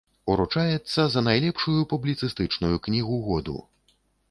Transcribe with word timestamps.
Уручаецца 0.35 1.01
за 1.15 1.23
найлепшую 1.27 1.81
публіцыстычную 1.93 2.75
кнігу 2.89 3.23
году. 3.31 3.57